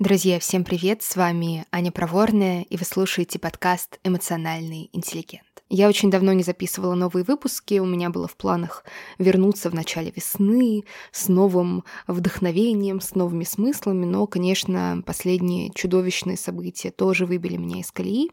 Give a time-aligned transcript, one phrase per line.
[0.00, 1.02] Друзья, всем привет!
[1.02, 5.44] С вами Аня Проворная, и вы слушаете подкаст «Эмоциональный интеллигент».
[5.68, 8.82] Я очень давно не записывала новые выпуски, у меня было в планах
[9.18, 16.90] вернуться в начале весны с новым вдохновением, с новыми смыслами, но, конечно, последние чудовищные события
[16.90, 18.30] тоже выбили меня из колеи.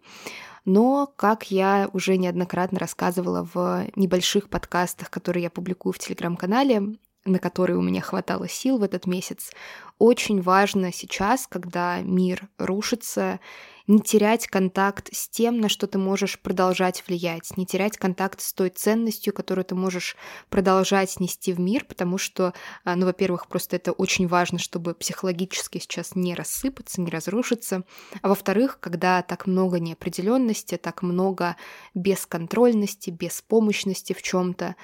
[0.64, 6.94] Но, как я уже неоднократно рассказывала в небольших подкастах, которые я публикую в телеграм-канале,
[7.28, 9.52] на которые у меня хватало сил в этот месяц,
[10.00, 13.40] очень важно сейчас, когда мир рушится,
[13.88, 18.54] не терять контакт с тем, на что ты можешь продолжать влиять, не терять контакт с
[18.54, 20.18] той ценностью, которую ты можешь
[20.50, 25.78] продолжать нести в мир, потому что, а, ну, во-первых, просто это очень важно, чтобы психологически
[25.80, 27.84] сейчас не рассыпаться, не разрушиться,
[28.22, 31.56] а во-вторых, когда так много неопределенности, так много
[31.96, 34.76] бесконтрольности, беспомощности в чем-то,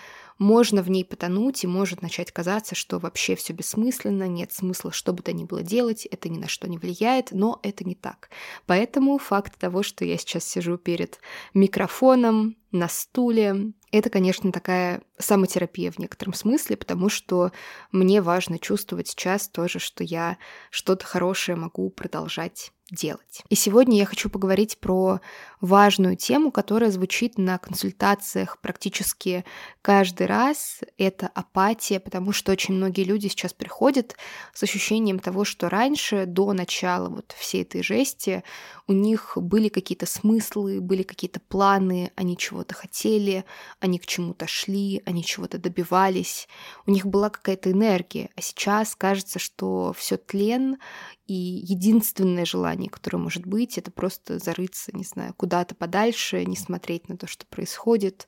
[0.43, 5.13] можно в ней потонуть и может начать казаться, что вообще все бессмысленно, нет смысла что
[5.13, 8.29] бы то ни было делать, это ни на что не влияет, но это не так.
[8.65, 11.19] Поэтому факт того, что я сейчас сижу перед
[11.53, 17.51] микрофоном, на стуле, это, конечно, такая самотерапия в некотором смысле, потому что
[17.91, 20.37] мне важно чувствовать сейчас тоже, что я
[20.71, 23.43] что-то хорошее могу продолжать делать.
[23.49, 25.21] И сегодня я хочу поговорить про
[25.63, 29.45] важную тему, которая звучит на консультациях практически
[29.81, 30.81] каждый раз.
[30.97, 34.17] Это апатия, потому что очень многие люди сейчас приходят
[34.53, 38.43] с ощущением того, что раньше, до начала вот всей этой жести,
[38.87, 43.45] у них были какие-то смыслы, были какие-то планы, они чего-то хотели,
[43.79, 46.49] они к чему-то шли, они чего-то добивались,
[46.85, 50.77] у них была какая-то энергия, а сейчас кажется, что все тлен,
[51.25, 57.09] и единственное желание, которое может быть, это просто зарыться, не знаю, куда-то подальше, не смотреть
[57.09, 58.27] на то, что происходит,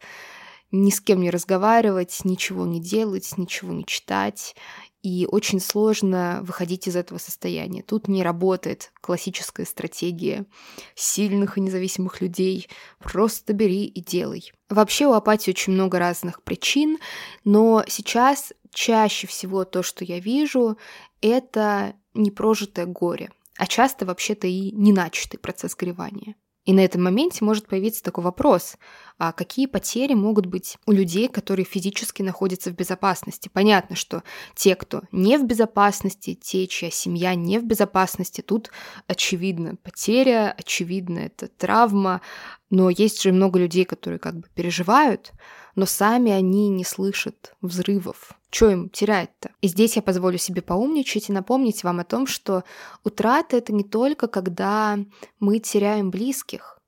[0.72, 4.56] ни с кем не разговаривать, ничего не делать, ничего не читать.
[5.02, 7.82] И очень сложно выходить из этого состояния.
[7.82, 10.45] Тут не работает классическая стратегия
[10.94, 12.67] сильных и независимых людей.
[12.99, 14.52] Просто бери и делай.
[14.70, 16.99] Вообще у апатии очень много разных причин,
[17.44, 20.78] но сейчас чаще всего то, что я вижу,
[21.22, 26.36] это непрожитое горе, а часто вообще-то и неначатый процесс горевания.
[26.65, 28.76] И на этом моменте может появиться такой вопрос,
[29.17, 33.49] а какие потери могут быть у людей, которые физически находятся в безопасности?
[33.53, 34.23] Понятно, что
[34.55, 38.71] те, кто не в безопасности, те, чья семья не в безопасности, тут
[39.08, 42.21] очевидно потеря, очевидно это травма,
[42.70, 45.33] но есть же много людей, которые как бы переживают,
[45.76, 48.31] но сами они не слышат взрывов.
[48.49, 49.52] Что им терять-то?
[49.61, 52.64] И здесь я позволю себе поумничать и напомнить вам о том, что
[53.04, 54.98] утрата— это не только когда
[55.39, 56.80] мы теряем близких.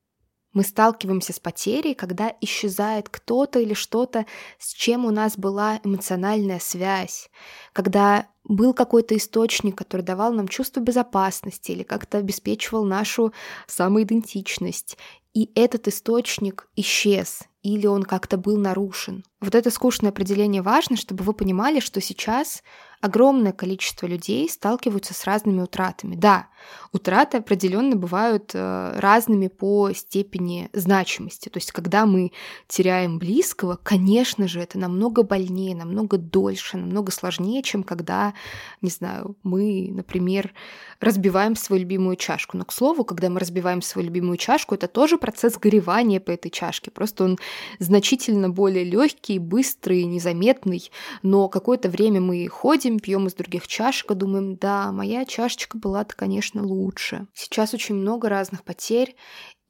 [0.54, 4.26] Мы сталкиваемся с потерей, когда исчезает кто-то или что-то,
[4.58, 7.30] с чем у нас была эмоциональная связь,
[7.74, 13.34] когда был какой-то источник, который давал нам чувство безопасности или как-то обеспечивал нашу
[13.68, 14.98] самоидентичность.
[15.38, 19.24] И этот источник исчез, или он как-то был нарушен.
[19.40, 22.64] Вот это скучное определение важно, чтобы вы понимали, что сейчас
[23.02, 26.16] огромное количество людей сталкиваются с разными утратами.
[26.16, 26.48] Да,
[26.92, 31.50] утраты определенно бывают э, разными по степени значимости.
[31.50, 32.32] То есть, когда мы
[32.68, 38.34] теряем близкого, конечно же, это намного больнее, намного дольше, намного сложнее, чем когда,
[38.82, 40.54] не знаю, мы, например,
[41.00, 42.58] разбиваем свою любимую чашку.
[42.58, 46.50] Но, к слову, когда мы разбиваем свою любимую чашку, это тоже процесс горевания по этой
[46.50, 46.90] чашке.
[46.90, 47.38] Просто он
[47.80, 50.92] значительно более легкий, быстрый, незаметный.
[51.24, 56.16] Но какое-то время мы ходим, пьем из других чашек и думаем, да, моя чашечка была-то,
[56.16, 57.28] конечно, лучше.
[57.34, 59.16] Сейчас очень много разных потерь,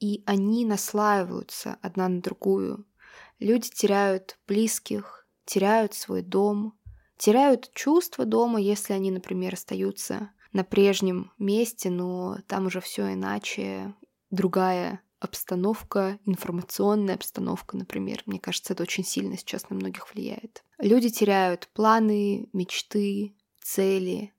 [0.00, 2.86] и они наслаиваются одна на другую.
[3.38, 6.78] Люди теряют близких, теряют свой дом,
[7.16, 13.94] теряют чувство дома, если они, например, остаются на прежнем месте, но там уже все иначе,
[14.30, 18.22] другая обстановка, информационная обстановка, например.
[18.26, 20.64] Мне кажется, это очень сильно сейчас на многих влияет.
[20.78, 24.32] Люди теряют планы, мечты, цели,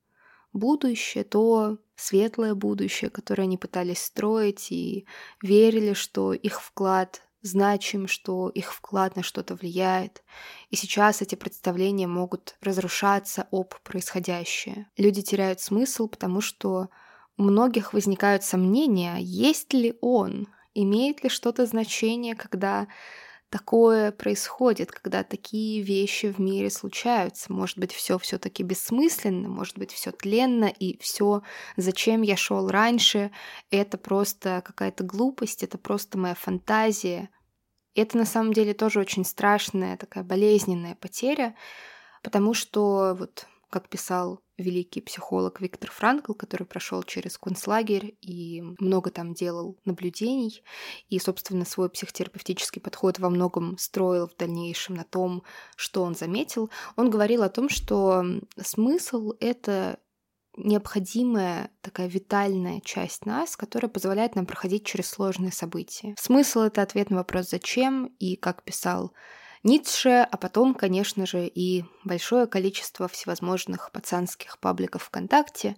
[0.54, 5.06] будущее, то светлое будущее, которое они пытались строить и
[5.42, 10.24] верили, что их вклад значим, что их вклад на что-то влияет.
[10.70, 14.90] И сейчас эти представления могут разрушаться об происходящее.
[14.98, 16.90] Люди теряют смысл, потому что
[17.38, 22.88] у многих возникают сомнения, есть ли он, имеет ли что-то значение, когда
[23.50, 27.52] такое происходит, когда такие вещи в мире случаются.
[27.52, 31.42] Может быть, все все-таки бессмысленно, может быть, все тленно, и все,
[31.76, 33.32] зачем я шел раньше,
[33.72, 37.30] это просто какая-то глупость, это просто моя фантазия.
[37.96, 41.56] Это на самом деле тоже очень страшная, такая болезненная потеря,
[42.24, 49.12] потому что, вот как писал великий психолог Виктор Франкл, который прошел через концлагерь и много
[49.12, 50.64] там делал наблюдений,
[51.10, 55.44] и, собственно, свой психотерапевтический подход во многом строил в дальнейшем на том,
[55.76, 58.24] что он заметил, он говорил о том, что
[58.58, 60.00] смысл— это
[60.58, 66.16] необходимая такая витальная часть нас, которая позволяет нам проходить через сложные события.
[66.20, 69.14] Смысл— это ответ на вопрос «зачем?» и, как писал
[69.64, 75.76] Ницше, а потом, конечно же, и большое количество всевозможных пацанских пабликов ВКонтакте.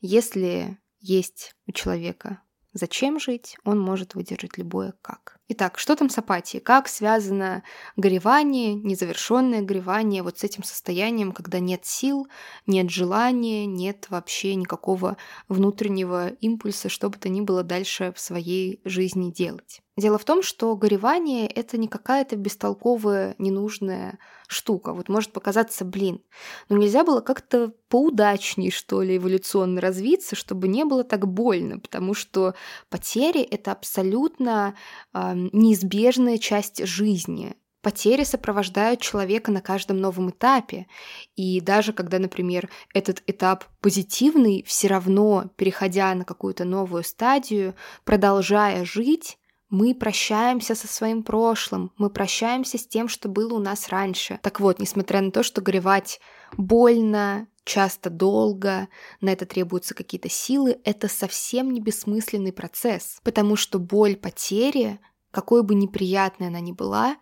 [0.00, 2.40] Если есть у человека
[2.72, 5.38] зачем жить, он может выдержать любое как.
[5.48, 6.62] Итак, что там с апатией?
[6.62, 7.62] Как связано
[7.96, 12.28] горевание, незавершенное горевание вот с этим состоянием, когда нет сил,
[12.66, 15.16] нет желания, нет вообще никакого
[15.48, 19.82] внутреннего импульса, что бы то ни было дальше в своей жизни делать?
[19.96, 24.92] Дело в том, что горевание— это не какая-то бестолковая, ненужная штука.
[24.92, 26.20] Вот может показаться, блин,
[26.68, 32.12] но нельзя было как-то поудачнее, что ли, эволюционно развиться, чтобы не было так больно, потому
[32.12, 32.54] что
[32.90, 34.74] потери— это абсолютно
[35.14, 37.56] э, неизбежная часть жизни.
[37.80, 40.88] Потери сопровождают человека на каждом новом этапе.
[41.36, 48.84] И даже когда, например, этот этап позитивный, все равно, переходя на какую-то новую стадию, продолжая
[48.84, 54.38] жить, мы прощаемся со своим прошлым, мы прощаемся с тем, что было у нас раньше.
[54.42, 56.20] Так вот, несмотря на то, что горевать
[56.56, 58.88] больно, часто долго,
[59.20, 65.00] на это требуются какие-то силы, это совсем не бессмысленный процесс, потому что боль потери,
[65.32, 67.16] какой бы неприятной она ни была,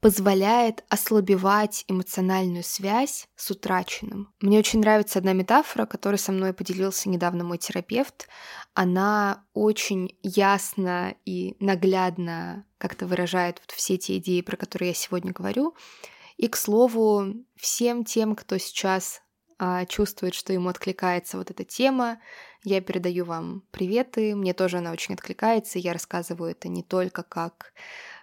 [0.00, 4.32] позволяет ослабевать эмоциональную связь с утраченным.
[4.40, 8.28] Мне очень нравится одна метафора, которой со мной поделился недавно мой терапевт.
[8.72, 15.32] Она очень ясно и наглядно как-то выражает вот все те идеи, про которые я сегодня
[15.32, 15.76] говорю.
[16.38, 19.20] И, к слову, всем тем, кто сейчас
[19.58, 22.18] а, чувствует, что ему откликается вот эта тема,
[22.64, 24.34] я передаю вам приветы.
[24.34, 25.78] Мне тоже она очень откликается.
[25.78, 27.74] Я рассказываю это не только как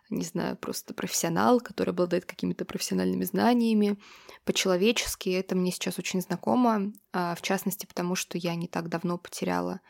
[0.10, 3.98] не знаю, просто профессионал, который обладает какими-то профессиональными знаниями.
[4.46, 9.18] По-человечески это мне сейчас очень знакомо, а, в частности, потому что я не так давно
[9.18, 9.82] потеряла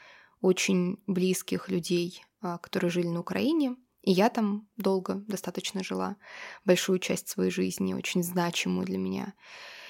[0.42, 3.76] очень близких людей, а, которые жили на Украине.
[4.02, 6.16] И я там долго достаточно жила,
[6.64, 9.34] большую часть своей жизни, очень значимую для меня.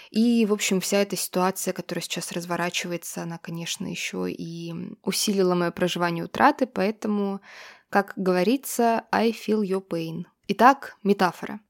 [0.10, 4.74] И, в общем, вся эта ситуация, которая сейчас разворачивается, она, конечно, еще и
[5.04, 7.42] усилила мое проживание утраты, поэтому
[7.90, 10.26] как говорится, I feel your pain.
[10.48, 11.62] Итак, метафора.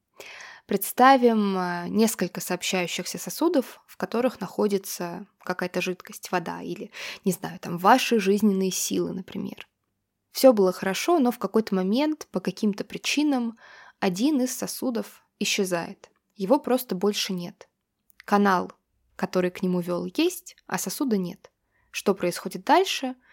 [0.65, 6.91] Представим э, несколько сообщающихся сосудов, в которых находится какая-то жидкость, вода или,
[7.23, 9.67] не знаю, там ваши жизненные силы, например.
[10.31, 13.57] Все было хорошо, но в какой-то момент по каким-то причинам
[13.99, 16.11] один из сосудов исчезает.
[16.35, 17.69] Его просто больше нет.
[18.25, 18.73] Канал,
[19.15, 21.51] который к нему вел, есть, а сосуда нет.
[21.91, 23.15] Что происходит дальше–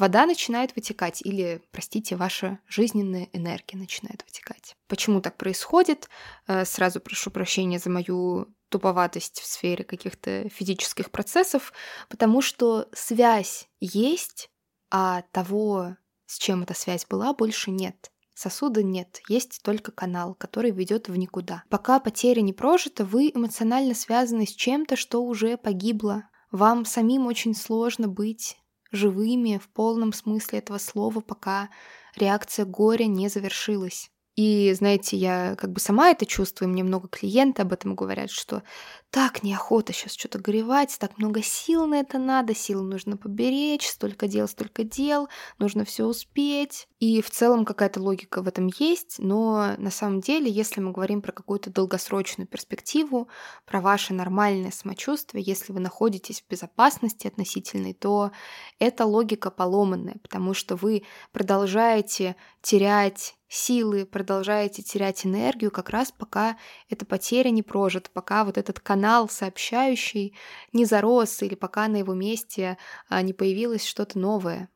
[0.00, 4.74] вода начинает вытекать, или, простите, ваша жизненная энергия начинает вытекать.
[4.88, 6.08] Почему так происходит?
[6.46, 11.72] Э, сразу прошу прощения за мою туповатость в сфере каких-то физических процессов,
[12.08, 14.50] потому что связь есть,
[14.90, 18.10] а того, с чем эта связь была, больше нет.
[18.34, 21.64] Сосуда нет, есть только канал, который ведет в никуда.
[21.68, 26.24] Пока потеря не прожита, вы эмоционально связаны с чем-то, что уже погибло.
[26.50, 28.56] Вам самим очень сложно быть
[28.92, 31.70] живыми в полном смысле этого слова, пока
[32.16, 34.10] реакция горя не завершилась.
[34.40, 38.62] И, знаете, я как бы сама это чувствую, мне много клиентов об этом говорят, что
[39.10, 44.28] так неохота сейчас что-то горевать, так много сил на это надо, сил нужно поберечь, столько
[44.28, 45.28] дел, столько дел,
[45.58, 46.88] нужно все успеть.
[47.00, 51.20] И в целом какая-то логика в этом есть, но на самом деле, если мы говорим
[51.20, 53.28] про какую-то долгосрочную перспективу,
[53.66, 58.30] про ваше нормальное самочувствие, если вы находитесь в безопасности относительной, то
[58.78, 66.56] эта логика поломанная, потому что вы продолжаете терять силы, продолжаете терять энергию, как раз пока
[66.88, 70.34] эта потеря не прожит, пока вот этот канал сообщающий
[70.72, 72.78] не зарос или пока на его месте
[73.08, 74.70] а, не появилось что-то новое.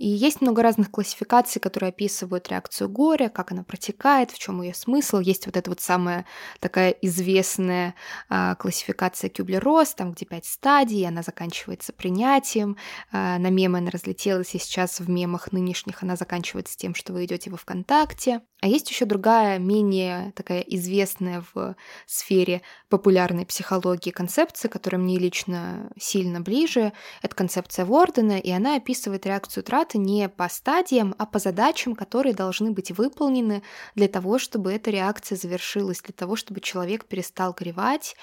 [0.00, 4.72] И есть много разных классификаций, которые описывают реакцию горя, как она протекает, в чем ее
[4.72, 5.18] смысл.
[5.18, 6.24] Есть вот эта вот самая
[6.58, 7.94] такая известная
[8.30, 12.78] а, классификация Кюблер-Росс, там где пять стадий, она заканчивается принятием.
[13.12, 17.26] А, на мемы она разлетелась, и сейчас в мемах нынешних она заканчивается тем, что вы
[17.26, 18.40] идете во ВКонтакте.
[18.60, 21.76] А есть еще другая, менее такая известная в
[22.06, 26.92] сфере популярной психологии концепция, которая мне лично сильно ближе.
[27.22, 32.34] Это концепция Вордена, и она описывает реакцию траты не по стадиям, а по задачам, которые
[32.34, 33.62] должны быть выполнены
[33.94, 38.14] для того, чтобы эта реакция завершилась, для того, чтобы человек перестал горевать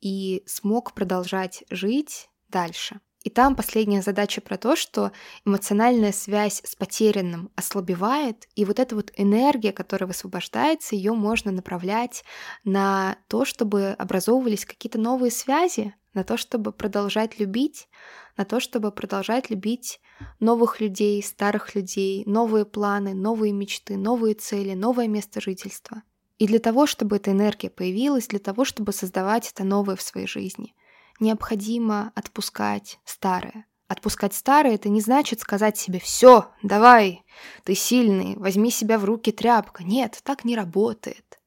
[0.00, 3.00] и смог продолжать жить дальше.
[3.24, 5.10] И там последняя задача про то, что
[5.46, 12.22] эмоциональная связь с потерянным ослабевает, и вот эта вот энергия, которая высвобождается, ее можно направлять
[12.64, 17.88] на то, чтобы образовывались какие-то новые связи, на то, чтобы продолжать любить,
[18.36, 20.00] на то, чтобы продолжать любить
[20.38, 26.02] новых людей, старых людей, новые планы, новые мечты, новые цели, новое место жительства.
[26.38, 30.26] И для того, чтобы эта энергия появилась, для того, чтобы создавать это новое в своей
[30.26, 30.74] жизни–
[31.20, 33.66] необходимо отпускать старое.
[33.86, 37.24] Отпускать старое— это не значит сказать себе «все, давай,
[37.64, 39.84] ты сильный, возьми себя в руки, тряпка».
[39.84, 41.38] Нет, так не работает.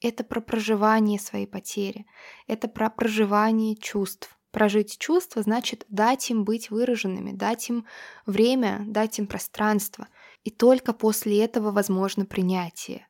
[0.00, 2.06] Это про проживание своей потери,
[2.46, 4.36] это про проживание чувств.
[4.50, 7.86] Прожить чувства значит дать им быть выраженными, дать им
[8.24, 10.06] время, дать им пространство.
[10.44, 13.08] И только после этого возможно принятие.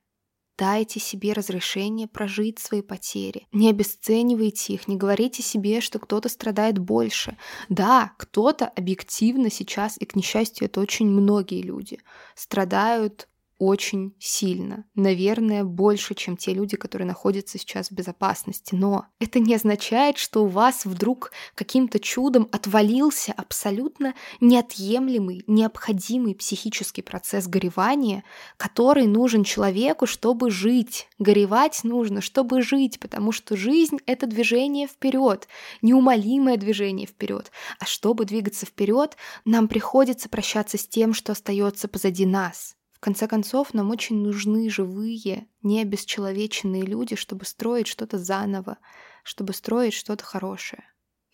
[0.57, 3.47] Дайте себе разрешение прожить свои потери.
[3.53, 7.37] Не обесценивайте их, не говорите себе, что кто-то страдает больше.
[7.69, 11.99] Да, кто-то объективно сейчас, и к несчастью, это очень многие люди,
[12.37, 14.85] страдают очень сильно.
[14.95, 18.75] Наверное, больше, чем те люди, которые находятся сейчас в безопасности.
[18.75, 27.03] Но это не означает, что у вас вдруг каким-то чудом отвалился абсолютно неотъемлемый, необходимый психический
[27.03, 28.25] процесс горевания,
[28.57, 31.09] который нужен человеку, чтобы жить.
[31.19, 35.49] Горевать нужно, чтобы жить, потому что жизнь— это движение вперед,
[35.81, 37.51] неумолимое движение вперед.
[37.79, 43.75] А чтобы двигаться вперед, нам приходится прощаться с тем, что остается позади нас конце концов,
[43.75, 48.79] нам очень нужны живые, не обесчеловеченные люди, чтобы строить что-то заново,
[49.23, 50.85] чтобы строить что-то хорошее.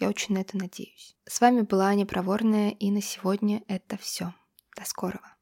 [0.00, 1.17] Я очень на это надеюсь.
[1.29, 4.35] С вами была Аня Проворная, и на сегодня это все.
[4.77, 5.37] До скорого.